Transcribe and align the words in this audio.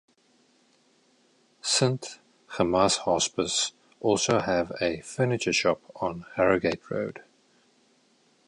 Saint 1.61 2.17
Gemmas 2.53 2.97
Hospice 3.05 3.73
also 3.99 4.39
have 4.39 4.71
a 4.81 4.99
furniture 5.01 5.53
shop 5.53 5.79
on 5.95 6.25
Harrogate 6.33 6.89
Road. 6.89 7.21